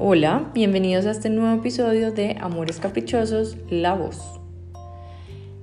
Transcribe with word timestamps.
Hola, 0.00 0.52
bienvenidos 0.54 1.06
a 1.06 1.10
este 1.10 1.28
nuevo 1.28 1.58
episodio 1.58 2.12
de 2.12 2.36
Amores 2.40 2.78
Caprichosos, 2.78 3.56
La 3.68 3.94
Voz. 3.94 4.40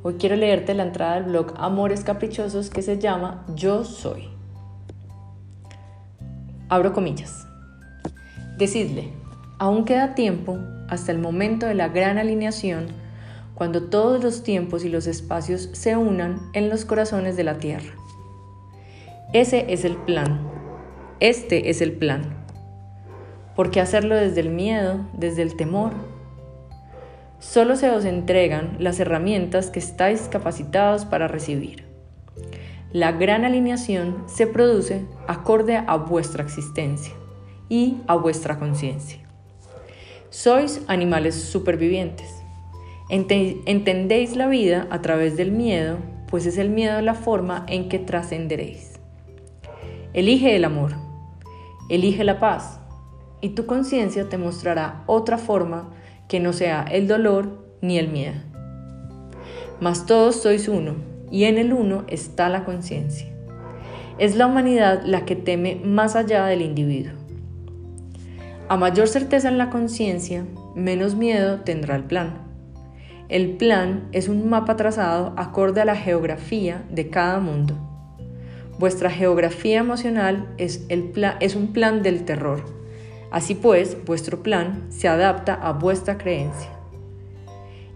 Hoy 0.03 0.15
quiero 0.15 0.35
leerte 0.35 0.73
la 0.73 0.83
entrada 0.83 1.15
del 1.15 1.23
blog 1.23 1.53
Amores 1.55 2.03
Caprichosos 2.03 2.69
que 2.69 2.81
se 2.81 2.99
llama 2.99 3.45
Yo 3.55 3.85
Soy. 3.85 4.27
Abro 6.67 6.91
comillas. 6.91 7.47
Decidle, 8.57 9.13
aún 9.57 9.85
queda 9.85 10.15
tiempo 10.15 10.59
hasta 10.89 11.13
el 11.13 11.19
momento 11.19 11.65
de 11.65 11.75
la 11.75 11.87
gran 11.87 12.17
alineación 12.17 12.87
cuando 13.53 13.83
todos 13.83 14.21
los 14.21 14.43
tiempos 14.43 14.83
y 14.83 14.89
los 14.89 15.07
espacios 15.07 15.69
se 15.71 15.95
unan 15.95 16.41
en 16.51 16.67
los 16.67 16.83
corazones 16.83 17.37
de 17.37 17.45
la 17.45 17.57
tierra. 17.59 17.93
Ese 19.31 19.71
es 19.71 19.85
el 19.85 19.95
plan. 19.95 20.41
Este 21.21 21.69
es 21.69 21.79
el 21.79 21.93
plan 21.93 22.44
¿Por 23.55 23.71
qué 23.71 23.79
hacerlo 23.79 24.15
desde 24.15 24.41
el 24.41 24.49
miedo, 24.49 25.05
desde 25.13 25.41
el 25.41 25.55
temor? 25.55 25.93
Solo 27.39 27.75
se 27.77 27.89
os 27.89 28.03
entregan 28.03 28.75
las 28.79 28.99
herramientas 28.99 29.69
que 29.69 29.79
estáis 29.79 30.23
capacitados 30.23 31.05
para 31.05 31.27
recibir. 31.27 31.85
La 32.91 33.13
gran 33.13 33.45
alineación 33.45 34.23
se 34.25 34.47
produce 34.47 35.05
acorde 35.27 35.77
a 35.77 35.95
vuestra 35.95 36.43
existencia 36.43 37.13
y 37.69 37.97
a 38.07 38.15
vuestra 38.15 38.59
conciencia. 38.59 39.19
Sois 40.29 40.81
animales 40.87 41.35
supervivientes. 41.35 42.41
Entendéis 43.09 44.35
la 44.35 44.47
vida 44.47 44.87
a 44.89 45.01
través 45.01 45.37
del 45.37 45.51
miedo, 45.51 45.97
pues 46.27 46.45
es 46.45 46.57
el 46.57 46.69
miedo 46.69 46.99
la 47.01 47.13
forma 47.13 47.65
en 47.69 47.87
que 47.87 47.99
trascenderéis. 47.99 48.99
Elige 50.13 50.55
el 50.55 50.65
amor, 50.65 50.93
elige 51.89 52.23
la 52.23 52.39
paz, 52.39 52.79
y 53.41 53.49
tu 53.49 53.65
conciencia 53.65 54.29
te 54.29 54.37
mostrará 54.37 55.03
otra 55.05 55.37
forma 55.37 55.89
que 56.27 56.39
no 56.39 56.53
sea 56.53 56.83
el 56.89 57.07
dolor 57.07 57.65
ni 57.81 57.97
el 57.97 58.09
miedo. 58.09 58.35
Mas 59.79 60.05
todos 60.05 60.41
sois 60.41 60.67
uno, 60.67 60.95
y 61.31 61.43
en 61.45 61.57
el 61.57 61.73
uno 61.73 62.05
está 62.07 62.49
la 62.49 62.63
conciencia. 62.63 63.27
Es 64.17 64.35
la 64.35 64.47
humanidad 64.47 65.03
la 65.05 65.25
que 65.25 65.35
teme 65.35 65.81
más 65.83 66.15
allá 66.15 66.45
del 66.45 66.61
individuo. 66.61 67.13
A 68.69 68.77
mayor 68.77 69.07
certeza 69.07 69.49
en 69.49 69.57
la 69.57 69.69
conciencia, 69.69 70.45
menos 70.73 71.15
miedo 71.15 71.59
tendrá 71.61 71.95
el 71.95 72.05
plan. 72.05 72.45
El 73.27 73.57
plan 73.57 74.07
es 74.11 74.27
un 74.27 74.49
mapa 74.49 74.75
trazado 74.75 75.33
acorde 75.35 75.81
a 75.81 75.85
la 75.85 75.95
geografía 75.95 76.83
de 76.89 77.09
cada 77.09 77.39
mundo. 77.39 77.75
Vuestra 78.79 79.09
geografía 79.09 79.79
emocional 79.79 80.47
es, 80.57 80.85
el 80.89 81.11
un 81.55 81.73
plan 81.73 82.01
del 82.01 82.25
terror 82.25 82.84
Así 83.35 83.53
pues, 83.53 83.97
vuestro 84.05 84.43
plan 84.43 84.85
se 84.87 85.09
adapta 85.09 85.55
a 85.55 85.73
vuestra 85.73 86.17
creencia. 86.17 86.69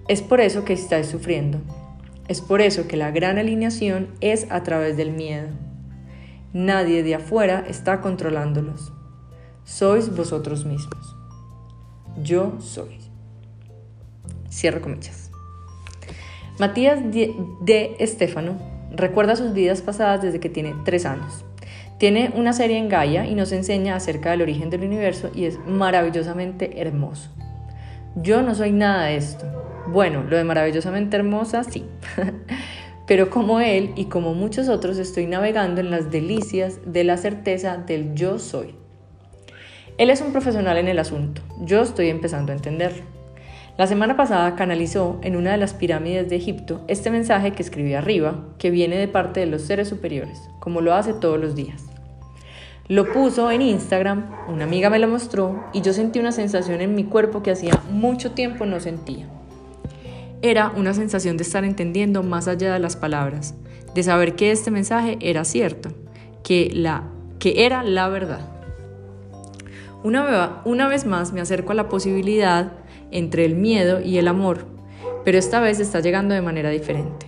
Es 0.09 0.21
por 0.21 0.41
eso 0.41 0.65
que 0.65 0.73
estáis 0.73 1.07
sufriendo. 1.07 1.61
Es 2.27 2.41
por 2.41 2.59
eso 2.59 2.89
que 2.89 2.97
la 2.97 3.11
gran 3.11 3.37
alineación 3.37 4.09
es 4.19 4.47
a 4.51 4.63
través 4.63 4.97
del 4.97 5.11
miedo. 5.11 5.47
Nadie 6.51 7.03
de 7.03 7.15
afuera 7.15 7.63
está 7.69 8.01
controlándolos. 8.01 8.91
Sois 9.63 10.13
vosotros 10.13 10.65
mismos. 10.65 11.15
Yo 12.21 12.59
soy. 12.59 12.99
Cierro 14.51 14.81
comillas. 14.81 15.31
Matías 16.59 16.99
de 17.13 17.95
Estefano 17.99 18.57
recuerda 18.91 19.37
sus 19.37 19.53
vidas 19.53 19.81
pasadas 19.81 20.21
desde 20.21 20.41
que 20.41 20.49
tiene 20.49 20.75
tres 20.83 21.05
años. 21.05 21.45
Tiene 21.99 22.31
una 22.33 22.53
serie 22.53 22.77
en 22.77 22.87
Gaia 22.87 23.25
y 23.25 23.35
nos 23.35 23.51
enseña 23.51 23.93
acerca 23.93 24.31
del 24.31 24.41
origen 24.41 24.69
del 24.69 24.85
universo 24.85 25.31
y 25.35 25.43
es 25.43 25.59
maravillosamente 25.67 26.79
hermoso. 26.79 27.29
Yo 28.15 28.41
no 28.41 28.55
soy 28.55 28.71
nada 28.71 29.07
de 29.07 29.17
esto. 29.17 29.45
Bueno, 29.87 30.23
lo 30.23 30.37
de 30.37 30.45
maravillosamente 30.45 31.17
hermosa 31.17 31.65
sí. 31.65 31.83
Pero 33.05 33.29
como 33.29 33.59
él 33.59 33.91
y 33.97 34.05
como 34.05 34.33
muchos 34.33 34.69
otros 34.69 34.97
estoy 34.97 35.25
navegando 35.25 35.81
en 35.81 35.91
las 35.91 36.09
delicias 36.09 36.79
de 36.85 37.03
la 37.03 37.17
certeza 37.17 37.75
del 37.75 38.15
yo 38.15 38.39
soy. 38.39 38.75
Él 39.97 40.09
es 40.09 40.21
un 40.21 40.31
profesional 40.31 40.77
en 40.77 40.87
el 40.87 40.99
asunto. 40.99 41.41
Yo 41.65 41.81
estoy 41.81 42.07
empezando 42.07 42.53
a 42.53 42.55
entenderlo. 42.55 43.03
La 43.77 43.87
semana 43.87 44.15
pasada 44.15 44.55
canalizó 44.55 45.19
en 45.21 45.35
una 45.35 45.51
de 45.51 45.57
las 45.57 45.73
pirámides 45.73 46.29
de 46.29 46.37
Egipto 46.37 46.81
este 46.87 47.11
mensaje 47.11 47.51
que 47.51 47.63
escribí 47.63 47.93
arriba, 47.93 48.45
que 48.57 48.71
viene 48.71 48.97
de 48.97 49.09
parte 49.09 49.41
de 49.41 49.47
los 49.47 49.63
seres 49.63 49.89
superiores, 49.89 50.49
como 50.59 50.79
lo 50.79 50.93
hace 50.93 51.13
todos 51.13 51.39
los 51.39 51.55
días. 51.55 51.89
Lo 52.89 53.13
puso 53.13 53.51
en 53.51 53.61
Instagram, 53.61 54.31
una 54.47 54.63
amiga 54.63 54.89
me 54.89 54.97
lo 54.97 55.07
mostró 55.07 55.63
y 55.73 55.81
yo 55.81 55.93
sentí 55.93 56.17
una 56.17 56.31
sensación 56.31 56.81
en 56.81 56.95
mi 56.95 57.03
cuerpo 57.03 57.43
que 57.43 57.51
hacía 57.51 57.79
mucho 57.91 58.31
tiempo 58.31 58.65
no 58.65 58.79
sentía. 58.79 59.27
Era 60.41 60.73
una 60.75 60.95
sensación 60.95 61.37
de 61.37 61.43
estar 61.43 61.63
entendiendo 61.63 62.23
más 62.23 62.47
allá 62.47 62.73
de 62.73 62.79
las 62.79 62.95
palabras, 62.95 63.53
de 63.93 64.01
saber 64.01 64.35
que 64.35 64.49
este 64.49 64.71
mensaje 64.71 65.19
era 65.21 65.45
cierto, 65.45 65.91
que, 66.43 66.71
la, 66.73 67.03
que 67.37 67.67
era 67.67 67.83
la 67.83 68.09
verdad. 68.09 68.41
Una, 70.03 70.63
una 70.65 70.87
vez 70.87 71.05
más 71.05 71.31
me 71.31 71.41
acerco 71.41 71.73
a 71.73 71.75
la 71.75 71.89
posibilidad 71.89 72.71
entre 73.11 73.45
el 73.45 73.53
miedo 73.53 74.01
y 74.01 74.17
el 74.17 74.27
amor, 74.27 74.65
pero 75.23 75.37
esta 75.37 75.59
vez 75.59 75.79
está 75.79 75.99
llegando 75.99 76.33
de 76.33 76.41
manera 76.41 76.71
diferente. 76.71 77.27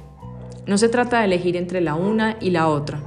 No 0.66 0.80
se 0.80 0.90
trata 0.90 1.20
de 1.20 1.26
elegir 1.26 1.56
entre 1.56 1.82
la 1.82 1.94
una 1.94 2.38
y 2.42 2.50
la 2.50 2.68
otra, 2.68 3.04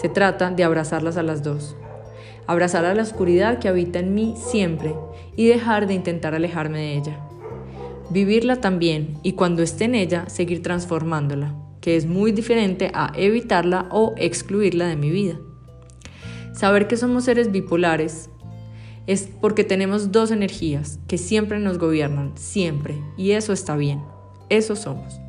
se 0.00 0.08
trata 0.08 0.52
de 0.52 0.62
abrazarlas 0.62 1.16
a 1.16 1.24
las 1.24 1.42
dos 1.42 1.74
abrazar 2.48 2.86
a 2.86 2.94
la 2.94 3.02
oscuridad 3.02 3.58
que 3.58 3.68
habita 3.68 3.98
en 3.98 4.14
mí 4.14 4.34
siempre 4.36 4.94
y 5.36 5.46
dejar 5.46 5.86
de 5.86 5.92
intentar 5.92 6.34
alejarme 6.34 6.78
de 6.78 6.96
ella. 6.96 7.20
Vivirla 8.10 8.56
también 8.56 9.18
y 9.22 9.34
cuando 9.34 9.62
esté 9.62 9.84
en 9.84 9.94
ella 9.94 10.24
seguir 10.30 10.62
transformándola, 10.62 11.54
que 11.82 11.96
es 11.96 12.06
muy 12.06 12.32
diferente 12.32 12.90
a 12.94 13.12
evitarla 13.14 13.86
o 13.90 14.14
excluirla 14.16 14.86
de 14.86 14.96
mi 14.96 15.10
vida. 15.10 15.38
Saber 16.54 16.88
que 16.88 16.96
somos 16.96 17.24
seres 17.24 17.52
bipolares 17.52 18.30
es 19.06 19.28
porque 19.40 19.62
tenemos 19.62 20.10
dos 20.10 20.30
energías 20.30 20.98
que 21.06 21.18
siempre 21.18 21.58
nos 21.58 21.78
gobiernan, 21.78 22.32
siempre, 22.36 22.98
y 23.18 23.32
eso 23.32 23.52
está 23.52 23.76
bien, 23.76 24.02
eso 24.48 24.74
somos. 24.74 25.20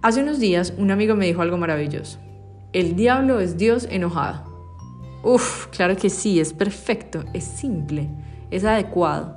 Hace 0.00 0.22
unos 0.22 0.38
días 0.38 0.74
un 0.78 0.92
amigo 0.92 1.16
me 1.16 1.26
dijo 1.26 1.42
algo 1.42 1.58
maravilloso. 1.58 2.20
El 2.72 2.94
diablo 2.94 3.40
es 3.40 3.56
Dios 3.56 3.88
enojado. 3.90 4.47
Uf, 5.22 5.66
claro 5.68 5.96
que 5.96 6.10
sí, 6.10 6.38
es 6.38 6.52
perfecto, 6.52 7.24
es 7.32 7.44
simple, 7.44 8.08
es 8.50 8.64
adecuado. 8.64 9.36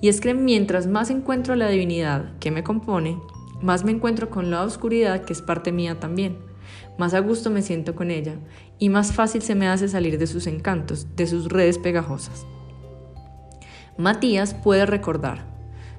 Y 0.00 0.08
es 0.08 0.20
que 0.20 0.34
mientras 0.34 0.86
más 0.86 1.10
encuentro 1.10 1.54
la 1.54 1.68
divinidad 1.68 2.38
que 2.38 2.50
me 2.50 2.62
compone, 2.62 3.18
más 3.62 3.84
me 3.84 3.92
encuentro 3.92 4.30
con 4.30 4.50
la 4.50 4.62
oscuridad 4.62 5.22
que 5.24 5.32
es 5.32 5.42
parte 5.42 5.72
mía 5.72 6.00
también. 6.00 6.38
Más 6.98 7.14
a 7.14 7.20
gusto 7.20 7.50
me 7.50 7.62
siento 7.62 7.94
con 7.94 8.10
ella 8.10 8.36
y 8.78 8.88
más 8.88 9.12
fácil 9.12 9.42
se 9.42 9.54
me 9.54 9.68
hace 9.68 9.88
salir 9.88 10.18
de 10.18 10.26
sus 10.26 10.46
encantos, 10.46 11.06
de 11.16 11.26
sus 11.26 11.48
redes 11.48 11.78
pegajosas. 11.78 12.46
Matías 13.96 14.54
puede 14.54 14.86
recordar. 14.86 15.46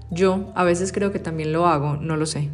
Yo 0.10 0.52
a 0.56 0.64
veces 0.64 0.92
creo 0.92 1.12
que 1.12 1.20
también 1.20 1.54
lo 1.54 1.68
hago, 1.68 1.98
no 1.98 2.18
lo 2.18 2.26
sé. 2.26 2.50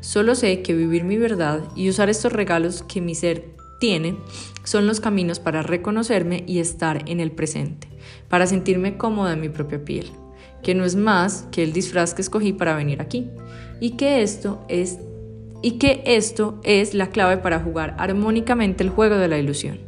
Solo 0.00 0.34
sé 0.34 0.62
que 0.62 0.74
vivir 0.74 1.04
mi 1.04 1.16
verdad 1.16 1.62
y 1.76 1.88
usar 1.88 2.10
estos 2.10 2.32
regalos 2.32 2.82
que 2.82 3.00
mi 3.00 3.14
ser 3.14 3.54
tiene 3.80 4.14
son 4.62 4.86
los 4.86 5.00
caminos 5.00 5.40
para 5.40 5.62
reconocerme 5.62 6.44
y 6.46 6.60
estar 6.60 7.02
en 7.10 7.18
el 7.18 7.32
presente, 7.32 7.88
para 8.28 8.46
sentirme 8.46 8.96
cómoda 8.96 9.32
en 9.32 9.40
mi 9.40 9.48
propia 9.48 9.84
piel, 9.84 10.06
que 10.62 10.76
no 10.76 10.84
es 10.84 10.94
más 10.94 11.48
que 11.50 11.64
el 11.64 11.72
disfraz 11.72 12.14
que 12.14 12.22
escogí 12.22 12.52
para 12.52 12.76
venir 12.76 13.00
aquí, 13.00 13.28
y 13.80 13.92
que 13.92 14.22
esto 14.22 14.64
es 14.68 15.00
y 15.62 15.72
que 15.72 16.02
esto 16.06 16.58
es 16.62 16.94
la 16.94 17.08
clave 17.08 17.36
para 17.36 17.60
jugar 17.60 17.94
armónicamente 17.98 18.82
el 18.82 18.88
juego 18.88 19.16
de 19.16 19.28
la 19.28 19.38
ilusión. 19.38 19.78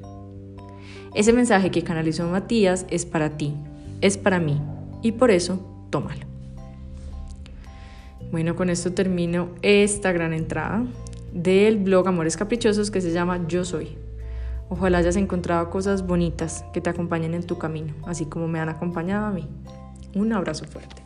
Ese 1.14 1.32
mensaje 1.32 1.70
que 1.70 1.82
canalizó 1.82 2.26
Matías 2.28 2.84
es 2.90 3.06
para 3.06 3.36
ti, 3.36 3.54
es 4.00 4.18
para 4.18 4.38
mí, 4.38 4.60
y 5.02 5.12
por 5.12 5.30
eso 5.30 5.60
tómalo. 5.90 6.26
Bueno, 8.30 8.56
con 8.56 8.70
esto 8.70 8.92
termino 8.92 9.50
esta 9.60 10.12
gran 10.12 10.32
entrada 10.32 10.84
del 11.32 11.78
blog 11.78 12.08
Amores 12.08 12.36
Caprichosos 12.36 12.90
que 12.90 13.00
se 13.00 13.12
llama 13.12 13.46
Yo 13.48 13.64
Soy. 13.64 13.96
Ojalá 14.68 14.98
hayas 14.98 15.16
encontrado 15.16 15.68
cosas 15.70 16.06
bonitas 16.06 16.64
que 16.72 16.80
te 16.80 16.90
acompañen 16.90 17.34
en 17.34 17.46
tu 17.46 17.58
camino, 17.58 17.94
así 18.06 18.26
como 18.26 18.48
me 18.48 18.60
han 18.60 18.68
acompañado 18.68 19.26
a 19.26 19.30
mí. 19.30 19.48
Un 20.14 20.32
abrazo 20.32 20.64
fuerte. 20.64 21.01